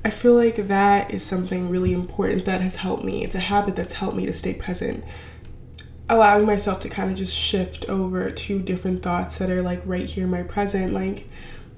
I 0.04 0.10
feel 0.10 0.34
like 0.34 0.56
that 0.68 1.10
is 1.10 1.24
something 1.24 1.68
really 1.68 1.92
important 1.92 2.44
that 2.44 2.60
has 2.60 2.76
helped 2.76 3.04
me. 3.04 3.24
It's 3.24 3.34
a 3.34 3.40
habit 3.40 3.76
that's 3.76 3.94
helped 3.94 4.16
me 4.16 4.26
to 4.26 4.32
stay 4.32 4.54
present. 4.54 5.04
Allowing 6.08 6.46
myself 6.46 6.80
to 6.80 6.88
kind 6.88 7.10
of 7.10 7.16
just 7.16 7.36
shift 7.36 7.88
over 7.88 8.30
to 8.30 8.58
different 8.60 9.02
thoughts 9.02 9.36
that 9.38 9.50
are 9.50 9.62
like 9.62 9.82
right 9.84 10.08
here 10.08 10.24
in 10.24 10.30
my 10.30 10.42
present, 10.42 10.92
like 10.92 11.28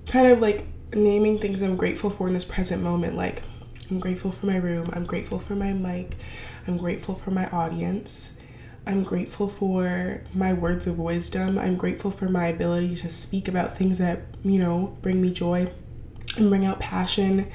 kind 0.07 0.29
of 0.29 0.41
like 0.41 0.67
naming 0.95 1.39
things 1.39 1.61
I'm 1.63 1.77
grateful 1.77 2.11
for 2.11 2.29
in 2.29 2.35
this 2.35 2.45
present 2.45 2.83
moment. 2.83 3.17
Like, 3.17 3.43
I'm 3.91 3.99
grateful 3.99 4.31
for 4.31 4.47
my 4.47 4.57
room, 4.57 4.87
I'm 4.93 5.05
grateful 5.05 5.39
for 5.39 5.57
my 5.57 5.73
mic, 5.73 6.17
I'm 6.67 6.77
grateful 6.77 7.15
for 7.15 7.31
my 7.31 7.49
audience. 7.51 8.37
I'm 8.87 9.03
grateful 9.03 9.49
for 9.49 10.23
my 10.33 10.55
words 10.55 10.87
of 10.87 10.99
wisdom. 10.99 11.59
I'm 11.59 11.77
grateful 11.77 12.11
for 12.11 12.29
my 12.29 12.47
ability 12.47 12.97
to 12.97 13.11
speak 13.11 13.47
about 13.47 13.77
things 13.77 13.99
that, 13.99 14.23
you 14.43 14.59
know, 14.59 14.97
bring 15.03 15.21
me 15.21 15.31
joy 15.33 15.69
and 16.39 16.49
bring 16.49 16.65
out 16.65 16.81
passion. 16.81 17.51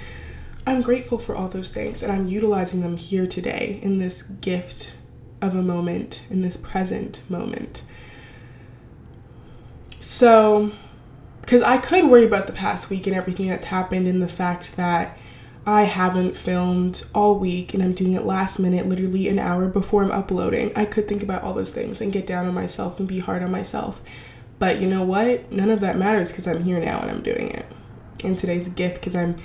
I'm 0.67 0.81
grateful 0.81 1.19
for 1.19 1.35
all 1.35 1.47
those 1.47 1.71
things 1.71 2.01
and 2.01 2.11
I'm 2.11 2.27
utilizing 2.27 2.81
them 2.81 2.97
here 2.97 3.27
today 3.27 3.79
in 3.83 3.99
this 3.99 4.23
gift 4.23 4.93
of 5.41 5.55
a 5.55 5.61
moment, 5.61 6.23
in 6.29 6.41
this 6.41 6.57
present 6.57 7.21
moment. 7.29 7.83
So, 9.99 10.71
because 11.41 11.61
I 11.61 11.77
could 11.77 12.09
worry 12.09 12.25
about 12.25 12.47
the 12.47 12.53
past 12.53 12.89
week 12.89 13.05
and 13.07 13.15
everything 13.15 13.47
that's 13.47 13.65
happened, 13.65 14.07
and 14.07 14.21
the 14.21 14.27
fact 14.27 14.75
that 14.77 15.17
I 15.67 15.83
haven't 15.83 16.37
filmed 16.37 17.03
all 17.13 17.39
week 17.39 17.73
and 17.73 17.81
I'm 17.81 17.93
doing 17.93 18.13
it 18.13 18.23
last 18.23 18.59
minute, 18.59 18.87
literally 18.87 19.27
an 19.29 19.39
hour 19.39 19.67
before 19.67 20.03
I'm 20.03 20.11
uploading. 20.11 20.71
I 20.75 20.85
could 20.85 21.07
think 21.07 21.23
about 21.23 21.41
all 21.41 21.53
those 21.53 21.73
things 21.73 22.01
and 22.01 22.13
get 22.13 22.27
down 22.27 22.45
on 22.45 22.53
myself 22.53 22.99
and 22.99 23.07
be 23.07 23.19
hard 23.19 23.41
on 23.41 23.51
myself. 23.51 24.01
But 24.59 24.79
you 24.79 24.87
know 24.87 25.03
what? 25.03 25.51
None 25.51 25.71
of 25.71 25.79
that 25.79 25.97
matters 25.97 26.31
because 26.31 26.47
I'm 26.47 26.63
here 26.63 26.79
now 26.79 26.99
and 26.99 27.09
I'm 27.09 27.23
doing 27.23 27.49
it. 27.49 27.65
And 28.23 28.37
today's 28.37 28.69
gift 28.69 28.95
because 28.95 29.15
I'm 29.15 29.37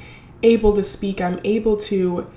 able 0.42 0.74
to 0.74 0.84
speak, 0.84 1.20
I'm 1.20 1.40
able 1.44 1.76
to 1.76 2.30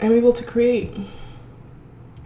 I'm 0.00 0.12
able 0.12 0.32
to 0.34 0.44
create. 0.44 0.94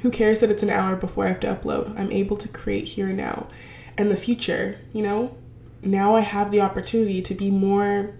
Who 0.00 0.10
cares 0.10 0.40
that 0.40 0.50
it's 0.50 0.62
an 0.62 0.70
hour 0.70 0.96
before 0.96 1.26
I 1.26 1.28
have 1.28 1.40
to 1.40 1.54
upload? 1.54 1.98
I'm 1.98 2.10
able 2.10 2.36
to 2.38 2.48
create 2.48 2.88
here 2.88 3.08
and 3.08 3.16
now. 3.16 3.48
And 3.96 4.10
the 4.10 4.16
future, 4.16 4.80
you 4.92 5.02
know, 5.02 5.36
now 5.82 6.16
I 6.16 6.20
have 6.20 6.50
the 6.50 6.60
opportunity 6.60 7.22
to 7.22 7.34
be 7.34 7.50
more 7.50 8.14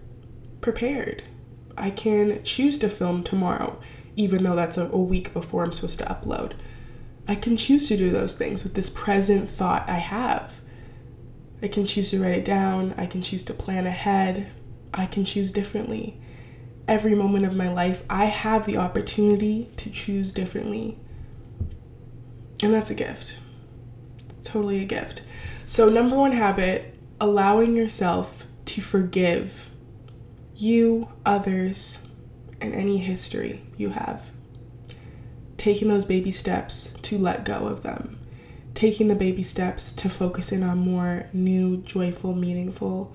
prepared. 0.60 1.24
I 1.76 1.90
can 1.90 2.42
choose 2.42 2.78
to 2.78 2.88
film 2.88 3.22
tomorrow, 3.22 3.80
even 4.14 4.42
though 4.42 4.54
that's 4.54 4.78
a, 4.78 4.86
a 4.90 4.98
week 4.98 5.32
before 5.32 5.64
I'm 5.64 5.72
supposed 5.72 5.98
to 6.00 6.04
upload. 6.04 6.52
I 7.26 7.34
can 7.34 7.56
choose 7.56 7.88
to 7.88 7.96
do 7.96 8.10
those 8.10 8.34
things 8.34 8.62
with 8.62 8.74
this 8.74 8.90
present 8.90 9.48
thought 9.48 9.88
I 9.88 9.98
have. 9.98 10.60
I 11.62 11.68
can 11.68 11.84
choose 11.84 12.10
to 12.10 12.22
write 12.22 12.34
it 12.34 12.44
down. 12.44 12.94
I 12.96 13.06
can 13.06 13.22
choose 13.22 13.44
to 13.44 13.54
plan 13.54 13.86
ahead. 13.86 14.50
I 14.92 15.06
can 15.06 15.24
choose 15.24 15.52
differently. 15.52 16.20
Every 16.88 17.14
moment 17.14 17.46
of 17.46 17.54
my 17.54 17.72
life, 17.72 18.02
I 18.10 18.24
have 18.26 18.66
the 18.66 18.78
opportunity 18.78 19.68
to 19.76 19.90
choose 19.90 20.32
differently. 20.32 20.98
And 22.62 22.74
that's 22.74 22.90
a 22.90 22.94
gift. 22.94 23.38
Totally 24.42 24.82
a 24.82 24.86
gift. 24.86 25.22
So, 25.66 25.88
number 25.88 26.16
one 26.16 26.32
habit 26.32 26.94
allowing 27.20 27.76
yourself 27.76 28.44
to 28.64 28.80
forgive 28.80 29.70
you, 30.56 31.08
others, 31.24 32.08
and 32.60 32.74
any 32.74 32.98
history 32.98 33.62
you 33.76 33.90
have. 33.90 34.30
Taking 35.56 35.88
those 35.88 36.04
baby 36.04 36.32
steps 36.32 36.92
to 37.02 37.18
let 37.18 37.44
go 37.44 37.66
of 37.66 37.82
them. 37.82 38.18
Taking 38.74 39.08
the 39.08 39.14
baby 39.14 39.42
steps 39.42 39.92
to 39.92 40.08
focus 40.08 40.52
in 40.52 40.62
on 40.62 40.78
more 40.78 41.28
new, 41.32 41.78
joyful, 41.78 42.34
meaningful 42.34 43.14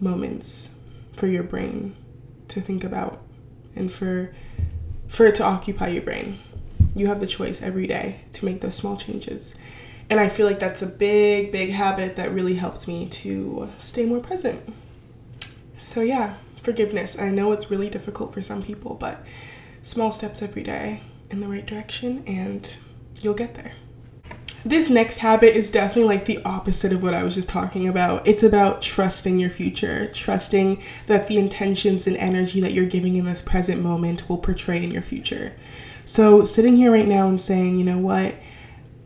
moments 0.00 0.76
for 1.14 1.26
your 1.26 1.42
brain 1.42 1.96
to 2.48 2.60
think 2.60 2.84
about 2.84 3.22
and 3.74 3.92
for 3.92 4.34
for 5.08 5.26
it 5.26 5.34
to 5.36 5.44
occupy 5.44 5.88
your 5.88 6.02
brain. 6.02 6.38
You 6.94 7.06
have 7.06 7.20
the 7.20 7.26
choice 7.26 7.62
every 7.62 7.86
day 7.86 8.20
to 8.32 8.44
make 8.44 8.60
those 8.60 8.74
small 8.74 8.96
changes. 8.96 9.54
And 10.10 10.20
I 10.20 10.28
feel 10.28 10.46
like 10.46 10.58
that's 10.58 10.82
a 10.82 10.86
big, 10.86 11.50
big 11.50 11.70
habit 11.70 12.16
that 12.16 12.32
really 12.32 12.56
helped 12.56 12.86
me 12.86 13.08
to 13.08 13.68
stay 13.78 14.04
more 14.04 14.20
present. 14.20 14.60
So, 15.78 16.00
yeah, 16.02 16.34
forgiveness. 16.62 17.18
I 17.18 17.30
know 17.30 17.52
it's 17.52 17.70
really 17.70 17.88
difficult 17.90 18.32
for 18.32 18.42
some 18.42 18.62
people, 18.62 18.94
but 18.94 19.24
small 19.82 20.12
steps 20.12 20.42
every 20.42 20.62
day 20.62 21.00
in 21.30 21.40
the 21.40 21.48
right 21.48 21.64
direction, 21.64 22.22
and 22.26 22.76
you'll 23.22 23.34
get 23.34 23.54
there. 23.54 23.72
This 24.64 24.88
next 24.88 25.18
habit 25.18 25.54
is 25.54 25.70
definitely 25.70 26.16
like 26.16 26.24
the 26.24 26.42
opposite 26.42 26.92
of 26.92 27.02
what 27.02 27.12
I 27.12 27.22
was 27.22 27.34
just 27.34 27.50
talking 27.50 27.86
about. 27.86 28.26
It's 28.26 28.42
about 28.42 28.80
trusting 28.80 29.38
your 29.38 29.50
future, 29.50 30.10
trusting 30.14 30.82
that 31.06 31.26
the 31.26 31.36
intentions 31.36 32.06
and 32.06 32.16
energy 32.16 32.60
that 32.62 32.72
you're 32.72 32.86
giving 32.86 33.16
in 33.16 33.26
this 33.26 33.42
present 33.42 33.82
moment 33.82 34.26
will 34.26 34.38
portray 34.38 34.82
in 34.82 34.90
your 34.90 35.02
future. 35.02 35.52
So, 36.06 36.44
sitting 36.44 36.76
here 36.76 36.90
right 36.90 37.06
now 37.06 37.28
and 37.28 37.38
saying, 37.38 37.78
you 37.78 37.84
know 37.84 37.98
what, 37.98 38.36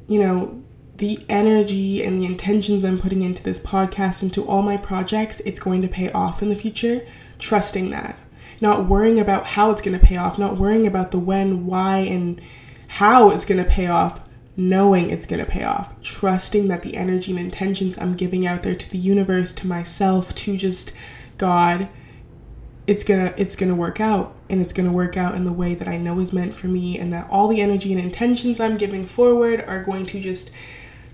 you 0.07 0.21
know, 0.21 0.62
the 0.97 1.25
energy 1.29 2.05
and 2.05 2.21
the 2.21 2.27
intentions 2.27 2.85
I'm 2.85 2.99
putting 2.99 3.23
into 3.23 3.43
this 3.43 3.61
podcast, 3.61 4.23
into 4.23 4.45
all 4.45 4.62
my 4.62 4.77
projects, 4.77 5.41
it's 5.41 5.61
going 5.61 5.83
to 5.83 5.88
pay 5.88 6.11
off 6.12 6.41
in 6.41 6.50
the 6.50 6.57
future. 6.57 7.05
Trusting 7.41 7.91
that. 7.91 8.17
Not 8.61 8.87
worrying 8.87 9.19
about 9.19 9.47
how 9.47 9.71
it's 9.71 9.83
going 9.83 9.99
to 9.99 10.05
pay 10.05 10.17
off, 10.17 10.38
not 10.38 10.57
worrying 10.57 10.87
about 10.87 11.11
the 11.11 11.19
when, 11.19 11.67
why, 11.67 11.99
and 11.99 12.41
how 12.88 13.31
it's 13.31 13.45
going 13.45 13.62
to 13.62 13.69
pay 13.69 13.87
off, 13.87 14.21
knowing 14.59 15.09
it's 15.09 15.25
going 15.25 15.43
to 15.43 15.50
pay 15.50 15.62
off. 15.62 15.99
Trusting 16.03 16.67
that 16.67 16.83
the 16.83 16.97
energy 16.97 17.31
and 17.31 17.41
intentions 17.41 17.97
I'm 17.97 18.17
giving 18.17 18.45
out 18.45 18.62
there 18.62 18.75
to 18.75 18.91
the 18.91 18.99
universe, 18.99 19.55
to 19.55 19.67
myself, 19.69 20.35
to 20.35 20.57
just 20.57 20.93
God, 21.38 21.88
it's 22.88 23.05
gonna 23.05 23.35
it's 23.37 23.55
gonna 23.55 23.75
work 23.75 24.00
out 24.00 24.35
and 24.49 24.62
it's 24.62 24.73
gonna 24.73 24.91
work 24.91 25.17
out 25.17 25.35
in 25.35 25.45
the 25.45 25.53
way 25.53 25.75
that 25.75 25.87
I 25.87 25.99
know 25.99 26.19
is 26.21 26.33
meant 26.33 26.55
for 26.55 26.69
me 26.69 26.99
and 26.99 27.12
that 27.12 27.29
all 27.31 27.47
the 27.47 27.61
energy 27.61 27.93
and 27.93 28.00
intentions 28.00 28.59
I'm 28.59 28.79
giving 28.79 29.05
forward 29.07 29.62
are 29.69 29.85
going 29.85 30.07
to 30.07 30.21
just 30.21 30.50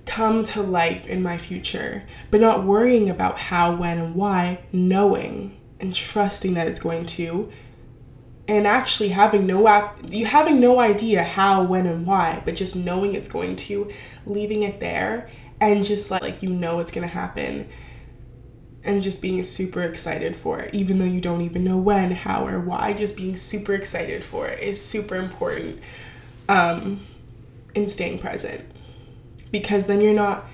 come 0.07 0.45
to 0.45 0.63
life 0.63 1.07
in 1.07 1.23
my 1.23 1.37
future, 1.37 2.05
but 2.31 2.41
not 2.41 2.65
worrying 2.65 3.11
about 3.11 3.39
how, 3.39 3.75
when, 3.75 3.99
and 3.99 4.15
why, 4.15 4.63
knowing 4.73 5.59
and 5.81 5.95
trusting 5.95 6.55
that 6.55 6.69
it's 6.69 6.79
going 6.79 7.05
to, 7.07 7.51
and 8.47 8.67
actually 8.67 9.09
having 9.09 9.47
no 9.47 9.67
app 9.67 9.99
you 10.11 10.27
having 10.27 10.61
no 10.61 10.79
idea 10.79 11.23
how, 11.23 11.63
when, 11.63 11.87
and 11.87 12.07
why, 12.07 12.43
but 12.45 12.57
just 12.57 12.77
knowing 12.77 13.15
it's 13.15 13.29
going 13.29 13.57
to, 13.57 13.91
leaving 14.27 14.63
it 14.63 14.81
there, 14.81 15.31
and 15.61 15.85
just 15.85 16.11
like, 16.11 16.23
like 16.23 16.43
you 16.43 16.51
know 16.51 16.81
it's 16.81 16.91
gonna 16.91 17.07
happen, 17.07 17.69
and 18.83 19.03
just 19.03 19.23
being 19.23 19.43
super 19.43 19.83
excited 19.83 20.37
for 20.37 20.61
it, 20.61 20.75
even 20.75 20.99
though 20.99 21.05
you 21.05 21.21
don't 21.21 21.41
even 21.41 21.65
know 21.65 21.79
when, 21.79 22.11
how, 22.11 22.47
or 22.47 22.61
why. 22.61 22.93
Just 22.93 23.17
being 23.17 23.37
super 23.37 23.73
excited 23.73 24.23
for 24.23 24.47
it 24.47 24.59
is 24.61 24.85
super 24.85 25.17
important 25.17 25.81
um, 26.49 27.01
in 27.75 27.89
staying 27.89 28.19
present 28.19 28.65
because 29.51 29.87
then 29.87 30.01
you're 30.01 30.13
not 30.13 30.47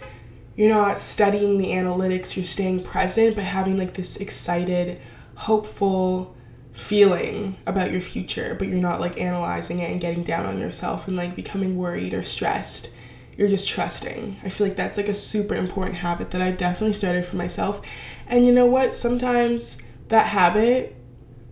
you're 0.57 0.75
not 0.75 0.99
studying 0.99 1.57
the 1.57 1.69
analytics 1.69 2.37
you're 2.37 2.45
staying 2.45 2.83
present 2.83 3.35
but 3.35 3.45
having 3.45 3.79
like 3.79 3.95
this 3.95 4.19
excited 4.19 5.01
hopeful 5.37 6.37
feeling 6.73 7.57
about 7.67 7.91
your 7.91 8.01
future 8.01 8.55
but 8.59 8.69
you're 8.69 8.79
not 8.79 9.01
like 9.01 9.21
analyzing 9.21 9.81
it 9.81 9.91
and 9.91 10.01
getting 10.01 10.23
down 10.23 10.47
on 10.47 10.59
yourself 10.59 11.09
and 11.09 11.17
like 11.17 11.35
becoming 11.35 11.77
worried 11.77 12.15
or 12.15 12.23
stressed 12.23 12.95
you're 13.37 13.49
just 13.49 13.69
trusting. 13.69 14.39
I 14.45 14.51
feel 14.51 14.67
like 14.67 14.77
that's 14.77 14.99
like 14.99 15.09
a 15.09 15.15
super 15.15 15.55
important 15.55 15.97
habit 15.97 16.31
that 16.33 16.43
i 16.43 16.51
definitely 16.51 16.93
started 16.93 17.25
for 17.25 17.37
myself. 17.37 17.81
And 18.27 18.45
you 18.45 18.53
know 18.53 18.67
what? 18.67 18.95
Sometimes 18.95 19.81
that 20.11 20.27
habit 20.27 20.95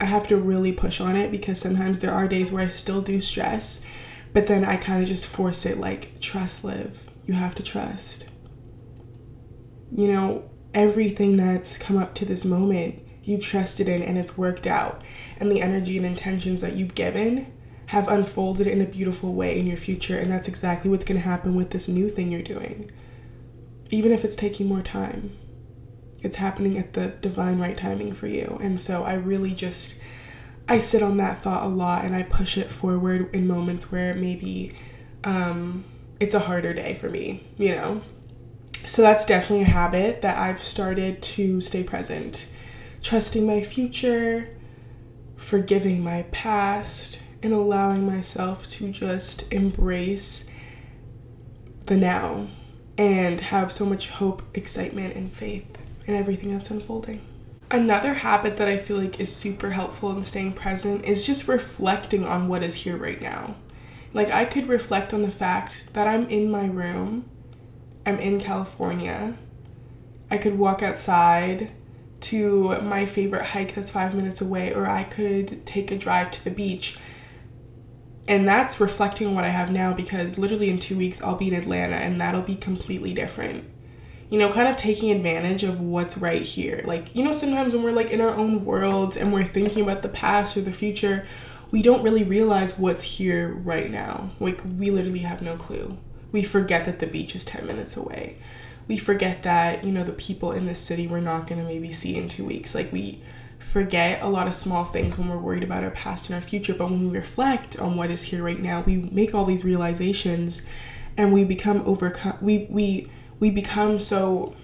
i 0.01 0.05
have 0.05 0.27
to 0.29 0.37
really 0.37 0.73
push 0.73 1.01
on 1.01 1.17
it 1.17 1.31
because 1.31 1.59
sometimes 1.59 2.01
there 2.01 2.13
are 2.13 2.29
days 2.29 2.53
where 2.53 2.65
i 2.65 2.69
still 2.69 3.01
do 3.01 3.21
stress 3.21 3.87
but 4.33 4.47
then 4.47 4.65
i 4.65 4.77
kind 4.77 5.03
of 5.03 5.09
just 5.09 5.27
force 5.27 5.65
it 5.65 5.79
like 5.79 6.21
trust 6.21 6.65
Liv. 6.65 7.09
You 7.25 7.35
have 7.35 7.55
to 7.57 7.63
trust. 7.63 8.29
You 9.91 10.13
know, 10.13 10.51
everything 10.75 11.37
that's 11.37 11.79
come 11.79 11.97
up 11.97 12.15
to 12.17 12.25
this 12.25 12.45
moment, 12.45 13.01
you've 13.29 13.45
trusted 13.45 13.89
in 13.89 14.03
and 14.03 14.17
it's 14.17 14.39
worked 14.39 14.67
out. 14.67 15.03
And 15.39 15.53
the 15.53 15.61
energy 15.61 15.97
and 15.99 16.07
intentions 16.07 16.63
that 16.63 16.75
you've 16.75 16.95
given 16.95 17.53
have 17.87 18.09
unfolded 18.09 18.67
in 18.67 18.81
a 18.81 18.87
beautiful 18.87 19.35
way 19.35 19.59
in 19.59 19.67
your 19.67 19.77
future. 19.77 20.19
And 20.19 20.31
that's 20.31 20.49
exactly 20.49 20.91
what's 20.91 21.05
going 21.05 21.21
to 21.21 21.27
happen 21.27 21.55
with 21.55 21.71
this 21.71 21.89
new 21.89 22.09
thing 22.09 22.33
you're 22.33 22.43
doing. 22.43 22.91
Even 23.91 24.13
if 24.13 24.25
it's 24.25 24.37
taking 24.37 24.67
more 24.67 24.83
time, 24.83 25.37
it's 26.21 26.37
happening 26.37 26.79
at 26.79 26.95
the 26.95 27.09
divine 27.09 27.59
right 27.59 27.77
timing 27.77 28.13
for 28.13 28.27
you. 28.27 28.59
And 28.63 28.81
so 28.81 29.05
I 29.05 29.15
really 29.15 29.55
just. 29.55 30.01
I 30.71 30.81
sit 30.81 31.03
on 31.03 31.17
that 31.17 31.43
thought 31.43 31.65
a 31.65 31.69
lot 31.69 32.05
and 32.05 32.15
I 32.15 32.25
push 32.25 32.59
it 32.59 32.71
forward 32.71 33.35
in 33.35 33.47
moments 33.47 33.91
where 33.91 34.13
maybe 34.13 34.77
um, 35.25 35.83
it's 36.21 36.35
a 36.35 36.41
harder 36.41 36.75
day 36.75 36.93
for 36.93 37.09
me, 37.09 37.47
you 37.57 37.75
know? 37.75 38.03
So 38.85 39.01
that's 39.01 39.25
definitely 39.25 39.63
a 39.63 39.71
habit 39.71 40.21
that 40.21 40.37
I've 40.37 40.61
started 40.61 41.23
to 41.23 41.63
stay 41.63 41.85
present. 41.85 42.49
Trusting 43.03 43.47
my 43.47 43.63
future, 43.63 44.57
forgiving 45.37 46.03
my 46.03 46.23
past, 46.33 47.21
and 47.43 47.53
allowing 47.53 48.07
myself 48.07 48.69
to 48.69 48.91
just 48.91 49.51
embrace 49.53 50.51
the 51.87 51.97
now 51.97 52.49
and 52.97 53.41
have 53.41 53.71
so 53.71 53.87
much 53.87 54.11
hope, 54.11 54.43
excitement, 54.55 55.15
and 55.15 55.33
faith 55.33 55.79
in 56.07 56.15
everything 56.15 56.53
that's 56.53 56.71
unfolding. 56.71 57.25
Another 57.71 58.15
habit 58.15 58.57
that 58.57 58.67
I 58.69 58.77
feel 58.77 58.97
like 58.97 59.21
is 59.21 59.35
super 59.35 59.71
helpful 59.71 60.11
in 60.17 60.25
staying 60.25 60.55
present 60.55 61.05
is 61.05 61.27
just 61.27 61.47
reflecting 61.47 62.27
on 62.27 62.49
what 62.49 62.63
is 62.63 62.75
here 62.75 62.97
right 62.97 63.21
now. 63.21 63.57
Like, 64.15 64.31
I 64.31 64.47
could 64.47 64.69
reflect 64.69 65.13
on 65.13 65.23
the 65.23 65.31
fact 65.31 65.93
that 65.93 66.09
I'm 66.09 66.27
in 66.29 66.51
my 66.51 66.67
room, 66.67 67.29
I'm 68.07 68.19
in 68.19 68.41
California. 68.41 69.37
I 70.31 70.39
could 70.39 70.59
walk 70.59 70.83
outside 70.83 71.71
to 72.21 72.81
my 72.81 73.07
favorite 73.07 73.45
hike 73.45 73.75
that's 73.75 73.91
five 73.91 74.15
minutes 74.15 74.41
away, 74.41 74.75
or 74.75 74.87
I 74.87 75.05
could 75.05 75.65
take 75.67 75.91
a 75.91 75.99
drive 75.99 76.31
to 76.33 76.45
the 76.45 76.51
beach. 76.51 76.99
And 78.27 78.47
that's 78.47 78.81
reflecting 78.81 79.27
on 79.29 79.35
what 79.35 79.45
I 79.45 79.49
have 79.49 79.73
now 79.73 79.95
because 79.95 80.37
literally 80.37 80.69
in 80.69 80.79
two 80.79 80.99
weeks 80.99 81.23
I'll 81.23 81.37
be 81.37 81.49
in 81.49 81.55
Atlanta 81.55 81.97
and 81.97 82.21
that'll 82.21 82.43
be 82.43 82.57
completely 82.57 83.15
different. 83.15 83.65
You 84.29 84.39
know, 84.39 84.53
kind 84.53 84.69
of 84.69 84.77
taking 84.77 85.11
advantage 85.11 85.65
of 85.65 85.81
what's 85.81 86.19
right 86.19 86.43
here. 86.43 86.83
Like, 86.85 87.17
you 87.17 87.25
know, 87.25 87.33
sometimes 87.33 87.73
when 87.73 87.83
we're 87.83 87.93
like 87.93 88.11
in 88.11 88.21
our 88.21 88.35
own 88.35 88.67
worlds 88.67 89.17
and 89.17 89.33
we're 89.33 89.47
thinking 89.47 89.83
about 89.83 90.03
the 90.03 90.11
past 90.11 90.55
or 90.59 90.61
the 90.61 90.73
future, 90.73 91.27
we 91.71 91.81
don't 91.81 92.03
really 92.03 92.25
realize 92.25 92.79
what's 92.79 93.03
here 93.03 93.55
right 93.55 93.91
now. 93.91 94.31
Like, 94.41 94.61
we 94.77 94.91
literally 94.91 95.21
have 95.21 95.41
no 95.41 95.57
clue. 95.57 95.97
We 96.31 96.43
forget 96.43 96.85
that 96.85 96.99
the 96.99 97.07
beach 97.07 97.35
is 97.35 97.47
10 97.47 97.67
minutes 97.67 97.97
away. 97.97 98.39
We 98.89 98.97
forget 98.97 99.45
that, 99.45 99.85
you 99.85 99.93
know, 99.93 100.03
the 100.03 100.13
people 100.13 100.53
in 100.53 100.67
this 100.67 100.81
city 100.81 101.07
we're 101.07 101.21
not 101.21 101.47
going 101.47 101.61
to 101.61 101.67
maybe 101.67 101.93
see 101.93 102.17
in 102.17 102.29
two 102.29 102.45
weeks. 102.45 102.75
Like, 102.75 102.91
we 102.93 103.23
forget 103.59 104.23
a 104.23 104.29
lot 104.29 104.49
of 104.49 104.55
small 104.55 104.85
things 104.85 105.19
when 105.19 105.29
we're 105.29 105.39
worried 105.39 105.63
about 105.63 105.85
our 105.85 105.91
past 105.91 106.27
and 106.27 106.35
our 106.35 106.41
future. 106.41 106.75
But 106.75 106.91
when 106.91 107.11
we 107.11 107.17
reflect 107.17 107.79
on 107.79 107.97
what 107.97 108.11
is 108.11 108.23
here 108.23 108.43
right 108.43 108.61
now, 108.61 108.81
we 108.81 108.97
make 108.97 109.35
all 109.35 109.45
these 109.45 109.65
realizations 109.65 110.63
and 111.17 111.33
we 111.33 111.45
become 111.45 111.83
overcome. 111.85 112.39
We, 112.41 112.67
we, 112.71 113.11
we 113.39 113.51
become 113.51 113.99
so 113.99 114.57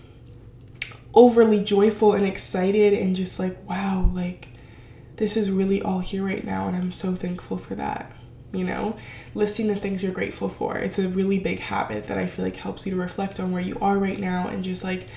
overly 1.12 1.62
joyful 1.62 2.14
and 2.14 2.26
excited 2.26 2.93
and 2.93 3.14
just 3.14 3.38
like, 3.38 3.69
wow, 3.69 4.11
like, 4.12 4.49
this 5.16 5.37
is 5.37 5.50
really 5.50 5.81
all 5.81 6.00
here 6.00 6.25
right 6.25 6.45
now, 6.45 6.66
and 6.66 6.76
I'm 6.76 6.90
so 6.90 7.14
thankful 7.14 7.57
for 7.57 7.76
that. 7.76 8.11
You 8.54 8.64
know, 8.64 8.96
listing 9.34 9.66
the 9.66 9.76
things 9.76 10.02
you're 10.02 10.12
grateful 10.12 10.49
for. 10.49 10.76
It's 10.76 10.99
a 10.99 11.08
really 11.08 11.38
big 11.38 11.61
habit 11.61 12.06
that 12.06 12.18
I 12.18 12.26
feel 12.26 12.44
like 12.44 12.56
helps 12.56 12.87
you 12.87 12.92
to 12.92 12.99
reflect 12.99 13.40
on 13.40 13.52
where 13.52 13.62
you 13.62 13.76
are 13.80 13.99
right 13.99 14.18
now 14.18 14.49
and 14.49 14.62
just 14.62 14.84
like 14.84 15.08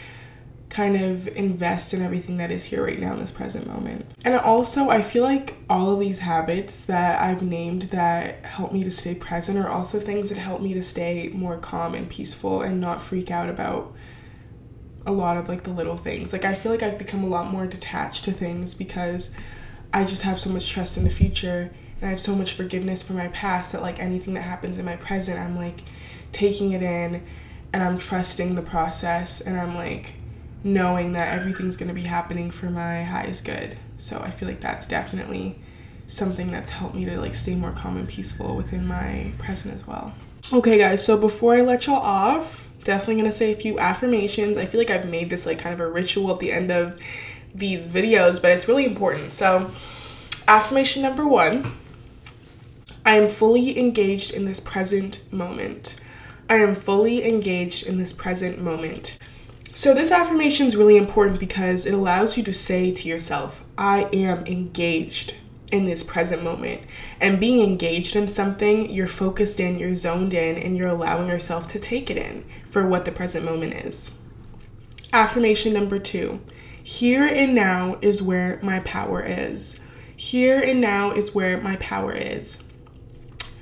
kind 0.70 0.98
of 0.98 1.28
invest 1.30 1.94
in 1.94 2.02
everything 2.02 2.38
that 2.38 2.52
is 2.52 2.64
here 2.64 2.84
right 2.86 3.00
now 3.00 3.14
in 3.14 3.20
this 3.20 3.32
present 3.32 3.66
moment. 3.68 4.06
And 4.26 4.36
also, 4.36 4.90
I 4.90 5.02
feel 5.02 5.24
like 5.24 5.56
all 5.70 5.94
of 5.94 6.00
these 6.00 6.20
habits 6.20 6.86
that 6.86 7.22
I've 7.22 7.42
named 7.42 7.84
that 7.84 8.46
help 8.46 8.74
me 8.74 8.84
to 8.84 8.92
stay 8.92 9.16
present 9.16 9.58
are 9.58 9.70
also 9.70 10.00
things 10.00 10.30
that 10.30 10.38
help 10.38 10.62
me 10.62 10.74
to 10.74 10.84
stay 10.84 11.30
more 11.34 11.58
calm 11.58 11.96
and 11.96 12.10
peaceful 12.10 12.62
and 12.62 12.82
not 12.82 13.02
freak 13.02 13.32
out 13.32 13.50
about 13.50 13.96
a 15.06 15.12
lot 15.12 15.38
of 15.38 15.48
like 15.48 15.64
the 15.64 15.72
little 15.72 15.96
things. 15.96 16.34
Like, 16.34 16.44
I 16.44 16.54
feel 16.54 16.72
like 16.72 16.84
I've 16.84 16.98
become 16.98 17.24
a 17.24 17.28
lot 17.28 17.50
more 17.50 17.66
detached 17.66 18.26
to 18.26 18.32
things 18.32 18.76
because 18.76 19.36
I 19.94 20.04
just 20.04 20.24
have 20.24 20.40
so 20.40 20.50
much 20.50 20.70
trust 20.70 20.98
in 20.98 21.06
the 21.06 21.10
future 21.10 21.72
and 22.00 22.08
I 22.08 22.10
have 22.10 22.20
so 22.20 22.36
much 22.36 22.54
forgiveness 22.54 23.04
for 23.04 23.14
my 23.14 23.28
past 23.30 23.72
that 23.72 23.82
like 23.82 24.00
anything 24.00 24.34
that 24.36 24.44
happens 24.44 24.78
in 24.80 24.86
my 24.86 24.96
present, 24.98 25.40
I'm 25.40 25.56
like 25.56 25.84
taking 26.32 26.74
it 26.74 26.82
in 26.82 27.26
and 27.74 27.84
I'm 27.84 27.98
trusting 27.98 28.56
the 28.56 28.62
process 28.62 29.42
and 29.42 29.60
I'm 29.60 29.76
like 29.76 30.16
knowing 30.64 31.14
that 31.14 31.38
everything's 31.38 31.78
going 31.78 31.88
to 31.88 31.94
be 31.94 32.04
happening 32.04 32.52
for 32.52 32.70
my 32.70 33.04
highest 33.04 33.46
good. 33.46 33.78
So 33.98 34.20
I 34.20 34.32
feel 34.32 34.48
like 34.48 34.62
that's 34.62 34.88
definitely 34.88 35.60
something 36.08 36.52
that's 36.52 36.70
helped 36.70 36.96
me 36.96 37.06
to 37.06 37.20
like 37.20 37.36
stay 37.36 37.56
more 37.56 37.72
calm 37.72 37.98
and 37.98 38.08
peaceful 38.08 38.56
within 38.56 38.88
my 38.88 39.34
present 39.38 39.74
as 39.74 39.86
well. 39.88 40.14
Okay 40.54 40.78
guys, 40.78 41.04
so 41.04 41.18
before 41.18 41.56
I 41.56 41.62
let 41.62 41.88
y'all 41.88 41.96
off, 41.96 42.70
definitely 42.84 43.16
going 43.16 43.32
to 43.32 43.36
say 43.36 43.52
a 43.52 43.56
few 43.56 43.80
affirmations. 43.80 44.58
I 44.58 44.66
feel 44.66 44.80
like 44.80 44.90
I've 44.90 45.10
made 45.10 45.30
this 45.30 45.46
like 45.46 45.60
kind 45.60 45.74
of 45.74 45.80
a 45.80 45.90
ritual 45.90 46.32
at 46.32 46.40
the 46.40 46.52
end 46.52 46.72
of 46.72 47.00
these 47.54 47.88
videos, 47.88 48.42
but 48.42 48.52
it's 48.52 48.68
really 48.68 48.86
important. 48.86 49.34
So, 49.34 49.72
Affirmation 50.48 51.02
number 51.02 51.28
one 51.28 51.74
I 53.08 53.16
am 53.16 53.30
fully 53.30 53.80
engaged 53.80 54.34
in 54.34 54.44
this 54.44 54.60
present 54.60 55.32
moment. 55.32 55.96
I 56.50 56.56
am 56.56 56.76
fully 56.76 57.26
engaged 57.26 57.88
in 57.88 57.98
this 57.98 58.12
present 58.12 58.62
moment. 58.62 59.18
So, 59.74 59.94
this 59.94 60.12
affirmation 60.12 60.68
is 60.68 60.76
really 60.76 60.98
important 60.98 61.40
because 61.40 61.86
it 61.86 61.94
allows 61.94 62.36
you 62.36 62.44
to 62.44 62.52
say 62.52 62.92
to 62.92 63.08
yourself, 63.08 63.64
I 63.78 64.10
am 64.12 64.46
engaged 64.46 65.36
in 65.72 65.86
this 65.86 66.04
present 66.04 66.44
moment. 66.44 66.82
And 67.22 67.40
being 67.40 67.62
engaged 67.62 68.18
in 68.18 68.28
something, 68.28 68.92
you're 68.92 69.08
focused 69.08 69.62
in, 69.62 69.80
you're 69.80 69.96
zoned 69.96 70.34
in, 70.34 70.58
and 70.58 70.76
you're 70.78 70.90
allowing 70.90 71.30
yourself 71.30 71.70
to 71.70 71.80
take 71.80 72.12
it 72.12 72.18
in 72.18 72.44
for 72.68 72.86
what 72.86 73.06
the 73.06 73.14
present 73.14 73.46
moment 73.46 73.72
is. 73.72 74.18
Affirmation 75.14 75.72
number 75.72 75.98
two 75.98 76.42
here 76.84 77.26
and 77.26 77.56
now 77.56 78.00
is 78.02 78.22
where 78.22 78.60
my 78.62 78.80
power 78.80 79.24
is. 79.24 79.80
Here 80.18 80.60
and 80.60 80.82
now 80.82 81.12
is 81.12 81.34
where 81.34 81.62
my 81.62 81.78
power 81.78 82.12
is. 82.12 82.64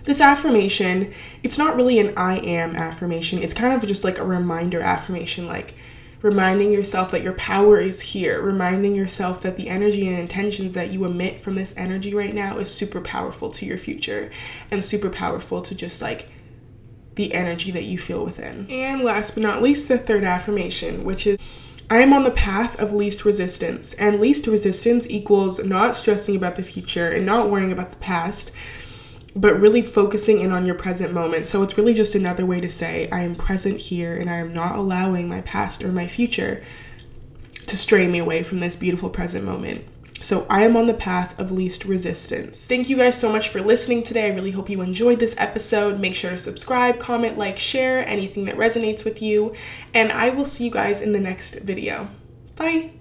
This 0.05 0.21
affirmation, 0.21 1.13
it's 1.43 1.57
not 1.57 1.75
really 1.75 1.99
an 1.99 2.13
I 2.15 2.37
am 2.37 2.75
affirmation. 2.75 3.41
It's 3.41 3.53
kind 3.53 3.73
of 3.73 3.87
just 3.87 4.03
like 4.03 4.19
a 4.19 4.23
reminder 4.23 4.81
affirmation, 4.81 5.47
like 5.47 5.73
reminding 6.21 6.71
yourself 6.71 7.11
that 7.11 7.23
your 7.23 7.33
power 7.33 7.79
is 7.79 8.01
here, 8.01 8.41
reminding 8.41 8.95
yourself 8.95 9.41
that 9.41 9.57
the 9.57 9.69
energy 9.69 10.07
and 10.07 10.17
intentions 10.17 10.73
that 10.73 10.91
you 10.91 11.05
emit 11.05 11.39
from 11.39 11.55
this 11.55 11.73
energy 11.77 12.13
right 12.13 12.33
now 12.33 12.57
is 12.57 12.73
super 12.73 13.01
powerful 13.01 13.51
to 13.51 13.65
your 13.65 13.77
future 13.77 14.31
and 14.71 14.83
super 14.83 15.09
powerful 15.09 15.61
to 15.61 15.75
just 15.75 16.01
like 16.01 16.29
the 17.15 17.33
energy 17.33 17.71
that 17.71 17.83
you 17.83 17.97
feel 17.97 18.23
within. 18.25 18.67
And 18.69 19.01
last 19.01 19.35
but 19.35 19.43
not 19.43 19.61
least, 19.61 19.87
the 19.87 19.97
third 19.97 20.25
affirmation, 20.25 21.03
which 21.03 21.27
is 21.27 21.39
I 21.89 21.99
am 21.99 22.13
on 22.13 22.23
the 22.23 22.31
path 22.31 22.79
of 22.79 22.93
least 22.93 23.25
resistance, 23.25 23.93
and 23.93 24.19
least 24.19 24.47
resistance 24.47 25.05
equals 25.07 25.63
not 25.63 25.95
stressing 25.95 26.35
about 26.35 26.55
the 26.55 26.63
future 26.63 27.09
and 27.09 27.25
not 27.25 27.51
worrying 27.51 27.71
about 27.71 27.91
the 27.91 27.97
past, 27.97 28.51
but 29.35 29.59
really 29.59 29.81
focusing 29.81 30.39
in 30.39 30.51
on 30.51 30.65
your 30.65 30.75
present 30.75 31.13
moment. 31.13 31.47
So 31.47 31.61
it's 31.61 31.77
really 31.77 31.93
just 31.93 32.15
another 32.15 32.45
way 32.45 32.61
to 32.61 32.69
say, 32.69 33.09
I 33.11 33.21
am 33.21 33.35
present 33.35 33.79
here 33.79 34.15
and 34.15 34.29
I 34.29 34.37
am 34.37 34.53
not 34.53 34.77
allowing 34.77 35.27
my 35.27 35.41
past 35.41 35.83
or 35.83 35.91
my 35.91 36.07
future 36.07 36.63
to 37.67 37.77
stray 37.77 38.07
me 38.07 38.19
away 38.19 38.43
from 38.43 38.59
this 38.59 38.75
beautiful 38.75 39.09
present 39.09 39.43
moment. 39.43 39.85
So 40.21 40.47
I 40.49 40.63
am 40.63 40.75
on 40.75 40.87
the 40.87 40.93
path 40.93 41.37
of 41.37 41.51
least 41.51 41.85
resistance. 41.85 42.67
Thank 42.67 42.89
you 42.89 42.97
guys 42.97 43.19
so 43.19 43.31
much 43.31 43.49
for 43.49 43.61
listening 43.61 44.01
today. 44.01 44.25
I 44.25 44.33
really 44.33 44.51
hope 44.51 44.69
you 44.69 44.81
enjoyed 44.81 45.19
this 45.19 45.35
episode. 45.37 45.99
Make 45.99 46.15
sure 46.15 46.31
to 46.31 46.37
subscribe, 46.37 46.99
comment, 46.99 47.37
like, 47.37 47.59
share 47.59 48.07
anything 48.07 48.45
that 48.45 48.55
resonates 48.55 49.05
with 49.05 49.21
you, 49.21 49.53
and 49.93 50.11
I 50.11 50.29
will 50.29 50.45
see 50.45 50.65
you 50.65 50.71
guys 50.71 50.99
in 50.99 51.11
the 51.11 51.19
next 51.19 51.59
video. 51.59 52.07
Bye. 52.55 52.95